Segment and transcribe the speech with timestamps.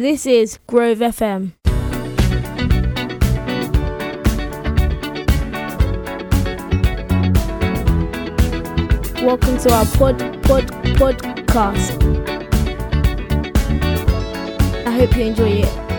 [0.00, 1.52] This is Grove FM.
[9.22, 12.00] Welcome to our pod pod podcast.
[14.86, 15.90] I hope you enjoy it.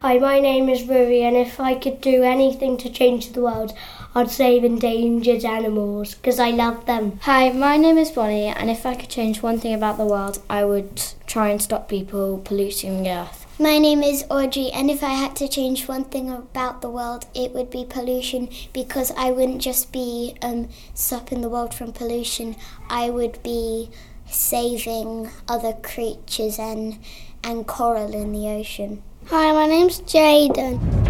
[0.00, 3.74] Hi, my name is Ruri, and if I could do anything to change the world,
[4.14, 7.20] I'd save endangered animals because I love them.
[7.22, 10.42] Hi, my name is Bonnie, and if I could change one thing about the world,
[10.48, 13.46] I would try and stop people polluting the earth.
[13.60, 17.26] My name is Audrey, and if I had to change one thing about the world,
[17.34, 22.56] it would be pollution because I wouldn't just be um, stopping the world from pollution,
[22.88, 23.90] I would be
[24.30, 26.98] saving other creatures and,
[27.44, 29.02] and coral in the ocean.
[29.26, 31.07] Hi, my name's Jaden.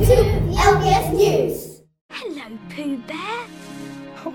[0.00, 1.82] To LBS News.
[2.10, 3.46] Hello, Pooh Bear.
[4.24, 4.34] Oh,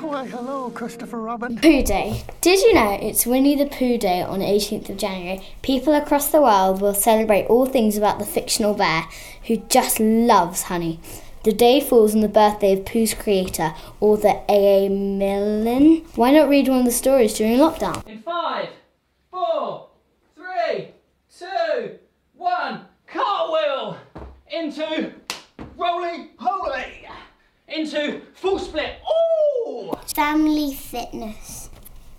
[0.00, 1.56] why, hello, Christopher Robin.
[1.58, 2.24] Pooh Day.
[2.40, 5.46] Did you know it's Winnie the Pooh Day on 18th of January?
[5.60, 9.06] People across the world will celebrate all things about the fictional bear
[9.48, 10.98] who just loves honey.
[11.44, 14.88] The day falls on the birthday of Pooh's creator, author A.A.
[14.88, 16.06] Milne.
[16.14, 18.06] Why not read one of the stories during lockdown?
[18.06, 18.70] In five,
[19.30, 19.90] four,
[20.34, 20.92] three,
[21.38, 21.98] two,
[22.32, 23.98] one, cartwheel
[24.52, 25.12] into
[25.76, 27.08] rolling holy
[27.68, 29.00] into full split.
[29.66, 29.92] Ooh!
[30.14, 31.70] Family fitness.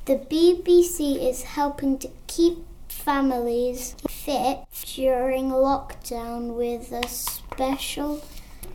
[0.05, 2.57] The BBC is helping to keep
[2.89, 4.59] families fit
[4.95, 8.25] during lockdown with a special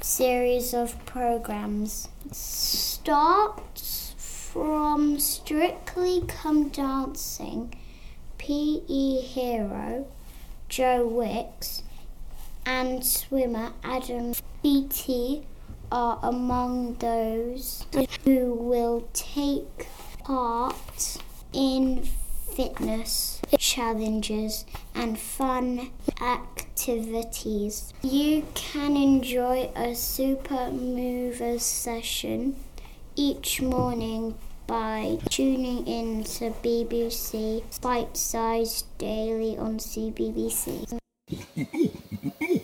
[0.01, 2.09] series of programs.
[2.31, 7.75] Starts from Strictly Come Dancing,
[8.39, 10.07] PE hero
[10.69, 11.83] Joe Wicks,
[12.69, 15.47] and swimmer Adam Peaty
[15.91, 17.87] are among those
[18.25, 19.89] who will take
[20.23, 21.17] part
[21.55, 22.07] in
[22.53, 27.95] fitness challenges and fun activities.
[28.03, 32.57] You can enjoy a super mover session
[33.17, 34.35] each morning
[34.67, 40.99] by tuning in to BBC Bitesize Daily on CBBC.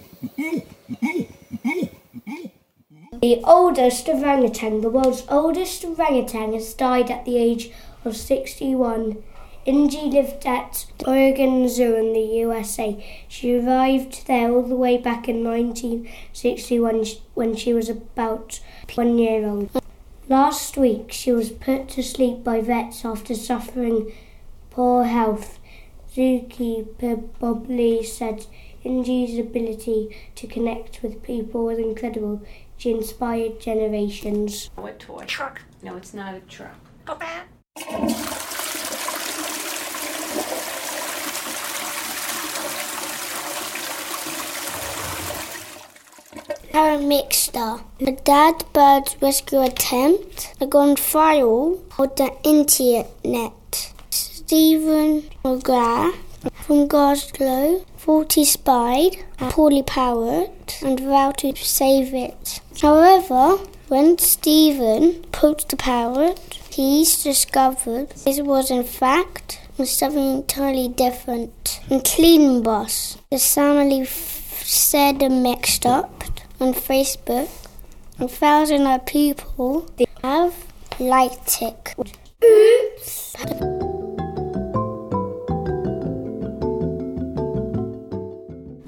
[3.25, 7.71] The oldest orangutan, the world's oldest orangutan, has died at the age
[8.05, 9.17] of 61.
[9.67, 13.03] Inji lived at Oregon Zoo in the USA.
[13.27, 18.61] She arrived there all the way back in 1961 when she was about
[18.95, 19.71] one year old.
[20.29, 24.12] Last week, she was put to sleep by vets after suffering
[24.69, 25.59] poor health.
[26.15, 28.45] Zookeeper Bob Lee said
[28.85, 32.43] Inji's ability to connect with people was incredible.
[32.77, 34.71] She inspired generations.
[34.77, 35.25] A toy.
[35.27, 35.62] Truck.
[35.83, 36.77] No, it's not a truck.
[37.05, 37.49] Go back.
[46.73, 47.83] Karen Mixter.
[48.01, 53.93] A dad bird rescue attempt had gone viral on the internet.
[54.11, 56.17] Stephen McGrath
[56.53, 60.51] from Glasgow thought he spied a poorly powered
[60.83, 62.61] and vowed to save it.
[62.84, 63.56] However,
[63.89, 71.81] when Stephen poked the parrot, he's discovered it was in fact something entirely different.
[71.89, 76.25] And Clean Boss, the family f- said and mixed up
[76.61, 77.49] on Facebook,
[78.19, 79.91] and thousands of people
[80.23, 80.55] have
[81.00, 81.94] liked it.
[82.44, 83.74] Oops!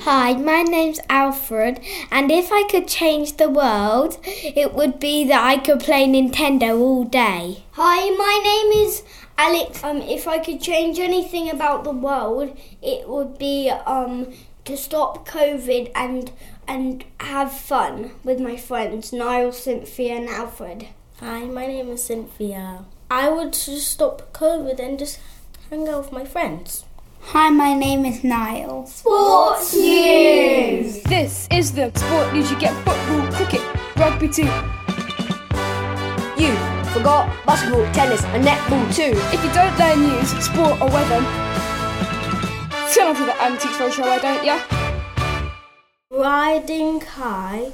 [0.08, 1.80] Hi, my name's Alfred,
[2.12, 6.78] and if I could change the world, it would be that I could play Nintendo
[6.78, 7.64] all day.
[7.72, 9.02] Hi, my name is
[9.36, 9.82] Alex.
[9.82, 14.32] Um, if I could change anything about the world, it would be um
[14.64, 16.30] to stop COVID and
[16.68, 20.86] and have fun with my friends Niall, Cynthia, and Alfred.
[21.18, 22.84] Hi, my name is Cynthia.
[23.10, 25.18] I would just stop COVID and just
[25.68, 26.84] hang out with my friends.
[27.30, 28.86] Hi, my name is Niall.
[28.86, 31.02] Sports News!
[31.02, 33.62] This is the sport news you get football, cricket,
[33.96, 34.44] rugby too.
[36.40, 36.54] You
[36.94, 39.18] forgot basketball, tennis, and netball too.
[39.34, 41.20] If you don't learn news, sport, or weather,
[42.94, 44.62] turn on to the Antiques Roadshow, why don't ya?
[46.10, 47.72] Riding High,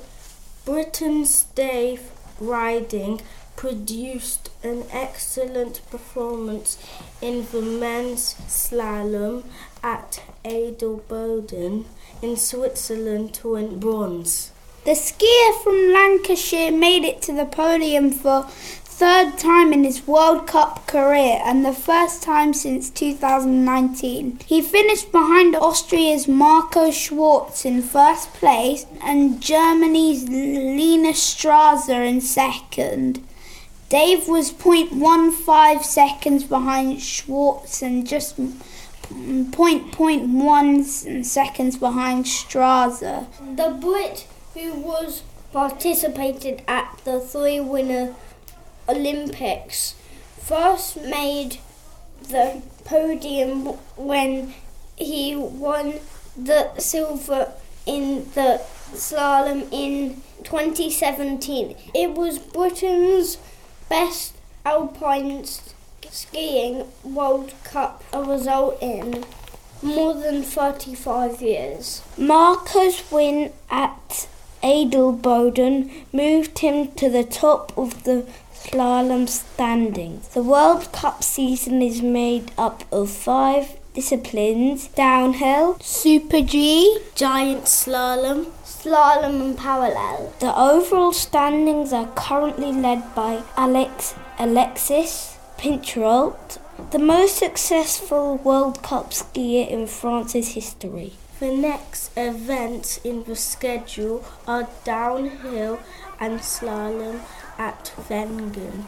[0.64, 2.10] Britain's Dave
[2.40, 3.20] Ryding
[3.56, 6.78] produced an excellent performance
[7.20, 9.44] in the men's slalom
[9.82, 11.84] at Adelboden
[12.20, 14.52] in Switzerland to win bronze.
[14.84, 18.49] The skier from Lancashire made it to the podium for
[19.02, 24.38] third time in his World Cup career and the first time since 2019.
[24.44, 33.22] He finished behind Austria's Marco Schwarz in first place and Germany's Linus Strasser in second.
[33.93, 43.27] Dave was 0.15 seconds behind Schwarz and just 0.1 seconds behind Strasser.
[43.55, 45.23] The Brit who was
[45.53, 48.15] participated at the three winner
[48.89, 49.94] Olympics
[50.39, 51.59] first made
[52.23, 53.67] the podium
[53.97, 54.55] when
[54.97, 56.00] he won
[56.35, 57.53] the silver
[57.85, 58.62] in the
[58.94, 61.77] slalom in 2017.
[61.94, 63.37] It was Britain's
[63.93, 64.33] best
[64.65, 65.44] alpine
[66.09, 69.23] skiing World Cup result in
[69.83, 72.00] more than 35 years.
[72.17, 74.27] Marco's win at
[74.62, 80.29] Adelboden moved him to the top of the slalom standings.
[80.29, 88.47] The World Cup season is made up of five disciplines downhill, Super G, giant slalom,
[88.82, 90.32] slalom, and parallel.
[90.40, 96.58] The overall standings are currently led by Alex Alexis Pinturault,
[96.90, 101.12] the most successful World Cup skier in France's history.
[101.38, 105.79] The next events in the schedule are downhill
[106.19, 107.20] and slalom
[107.58, 108.87] at Wengen.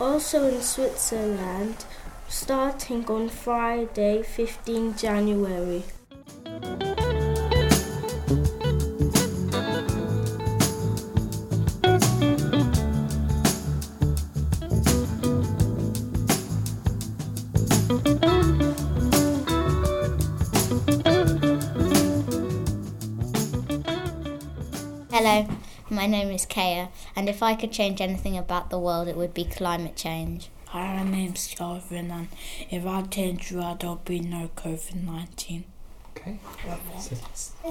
[0.00, 1.84] Also in Switzerland,
[2.28, 5.82] starting on Friday, 15 January.
[25.14, 25.46] Hello,
[25.90, 29.34] my name is Kaya, and if I could change anything about the world, it would
[29.34, 30.48] be climate change.
[30.68, 32.28] Hi, my name's Calvin, and
[32.70, 35.64] if I change the world, there'll be no COVID 19.
[36.16, 36.38] Okay.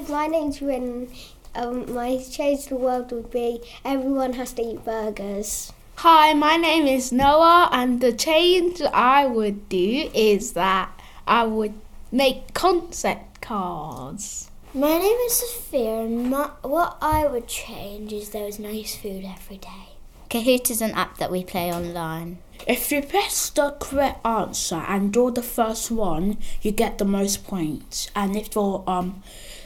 [0.08, 1.10] My name's Rin.
[1.56, 5.74] Um, my change the world would be everyone has to eat burgers.
[5.96, 10.92] Hi, my name is Noah, and the change I would do is that
[11.26, 11.74] I would
[12.12, 14.51] make concept cards.
[14.74, 19.26] My name is Sophia, and my, what I would change is there was nice food
[19.26, 19.98] every day.
[20.30, 22.38] Kahoot is an app that we play online.
[22.66, 27.46] If you press the correct answer and draw the first one, you get the most
[27.46, 28.10] points.
[28.16, 29.22] And if you're um,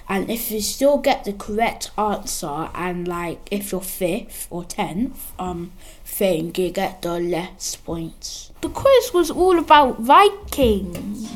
[0.09, 5.33] and if you still get the correct answer, and like if you're fifth or tenth
[5.37, 5.71] um
[6.03, 8.51] thing, you get the less points.
[8.61, 11.29] The quiz was all about Vikings.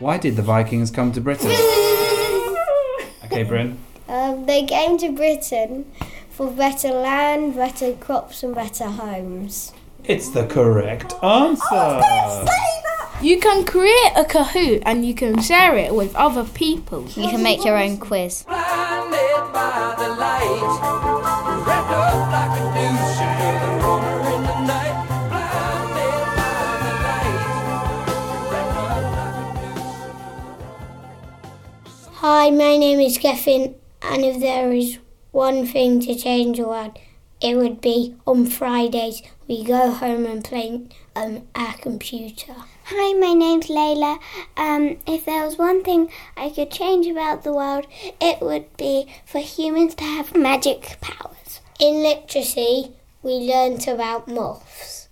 [0.00, 1.50] Why did the Vikings come to Britain?
[3.24, 3.76] okay, Bryn.
[4.08, 5.92] Um, they came to Britain
[6.30, 9.74] for better land, better crops, and better homes.
[10.04, 12.00] It's the correct answer.
[13.20, 17.06] You can create a Kahoot and you can share it with other people.
[17.10, 18.46] You can make your own quiz.
[32.32, 35.00] Hi, my name is Kevin, and if there is
[35.32, 36.96] one thing to change the world,
[37.40, 40.82] it would be on Fridays we go home and play
[41.16, 42.54] um, our computer.
[42.84, 44.20] Hi, my name's Layla.
[44.56, 47.88] Um, if there was one thing I could change about the world,
[48.20, 51.60] it would be for humans to have magic powers.
[51.80, 52.92] In literacy,
[53.24, 55.08] we learnt about moths.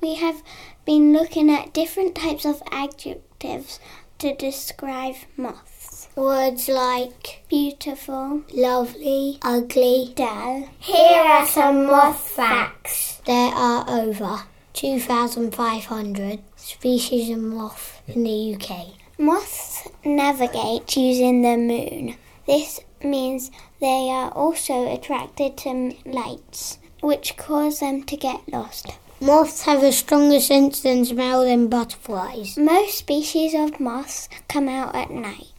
[0.00, 0.40] We have
[0.84, 3.80] been looking at different types of adjectives
[4.20, 5.73] to describe moths.
[6.16, 10.68] Words like beautiful, lovely, ugly, dull.
[10.78, 13.20] Here are some moth facts.
[13.26, 14.44] There are over
[14.74, 18.94] 2,500 species of moth in the UK.
[19.18, 22.14] Moths navigate using the moon.
[22.46, 28.86] This means they are also attracted to lights, which cause them to get lost.
[29.20, 32.56] Moths have a stronger sense than smell than butterflies.
[32.56, 35.53] Most species of moths come out at night.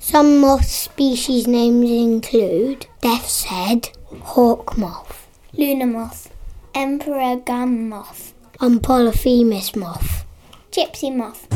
[0.00, 3.90] Some moth species names include death's head,
[4.22, 6.32] hawk moth, lunar moth,
[6.74, 10.24] emperor gum moth, and polyphemus moth,
[10.70, 11.46] gypsy moth.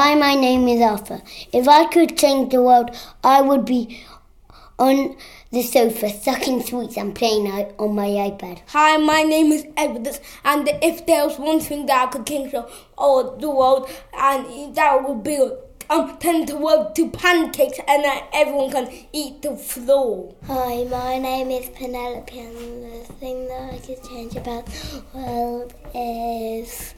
[0.00, 1.20] Hi, my name is Arthur.
[1.52, 4.00] If I could change the world, I would be
[4.78, 5.16] on
[5.50, 8.60] the sofa, sucking sweets and playing on my iPad.
[8.68, 12.52] Hi, my name is Edward, and if there was one thing that I could change
[12.52, 12.62] the,
[13.40, 15.36] the world, and that would be
[15.90, 20.32] um, turn the world to pancakes and everyone can eat the floor.
[20.46, 25.74] Hi, my name is Penelope, and the thing that I could change about the world
[25.92, 26.94] is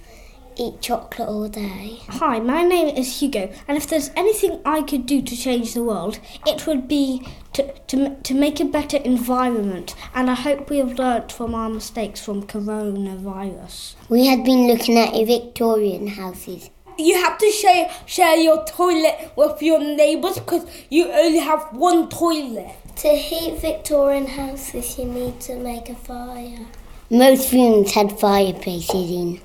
[0.56, 2.00] eat chocolate all day.
[2.08, 5.82] Hi, my name is Hugo, and if there's anything I could do to change the
[5.82, 9.94] world, it would be to, to, to make a better environment.
[10.14, 13.94] And I hope we have learnt from our mistakes from coronavirus.
[14.08, 16.70] We had been looking at Victorian houses.
[16.98, 22.08] You have to share, share your toilet with your neighbours because you only have one
[22.08, 22.74] toilet.
[22.96, 26.66] To heat Victorian houses, you need to make a fire.
[27.08, 29.40] Most rooms had fireplaces in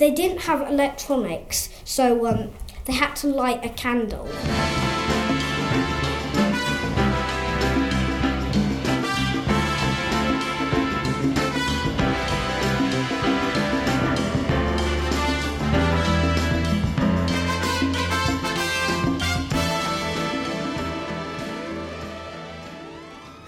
[0.00, 2.50] they didn't have electronics, so um,
[2.86, 4.26] they had to light a candle.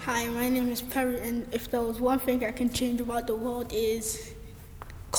[0.01, 3.25] Hi, my name is Perry, and if there was one thing I can change about
[3.25, 4.35] the world is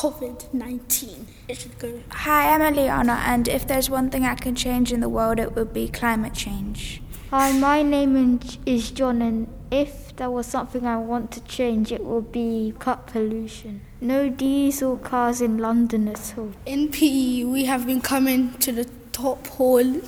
[0.04, 1.26] COVID 19.
[1.48, 1.98] It should go.
[2.10, 5.54] Hi, I'm Eliana, and if there's one thing I can change in the world, it
[5.56, 7.00] would be climate change.
[7.30, 12.04] Hi, my name is John, and if there was something I want to change, it
[12.04, 13.80] would be cut pollution.
[14.02, 16.52] No diesel cars in London at all.
[16.66, 20.02] In PE, we have been coming to the top hall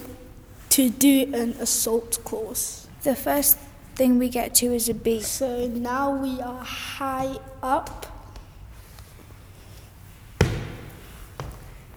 [0.68, 2.86] to do an assault course.
[3.02, 3.56] The first
[3.94, 5.22] thing we get to is a B.
[5.22, 8.12] So now we are high up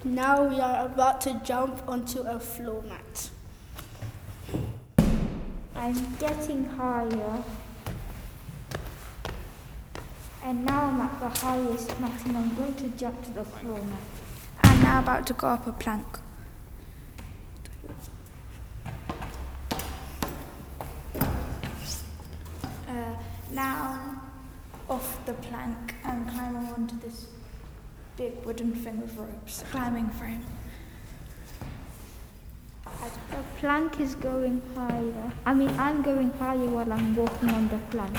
[0.09, 3.29] Now we are about to jump onto a floor mat.
[5.75, 7.43] I'm getting higher.
[10.43, 13.77] And now I'm at the highest mat and I'm going to jump to the floor
[13.77, 13.99] mat.
[14.63, 16.07] I'm now about to go up a plank.
[22.87, 23.13] Uh,
[23.51, 24.21] now
[24.89, 27.27] off the plank and climbing onto this
[28.19, 30.45] big wooden thing with ropes, climbing frame.
[33.31, 35.31] The plank is going higher.
[35.45, 38.17] I mean, I'm going higher while I'm walking on the plank.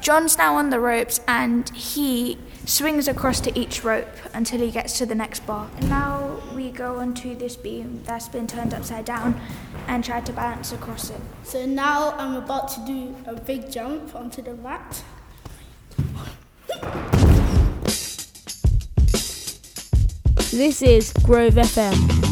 [0.00, 4.96] John's now on the ropes and he swings across to each rope until he gets
[4.98, 5.68] to the next bar.
[5.76, 9.38] And now we go onto this beam that's been turned upside down
[9.86, 11.20] and try to balance across it.
[11.42, 15.04] So now I'm about to do a big jump onto the mat.
[20.52, 22.31] This is Grove FM.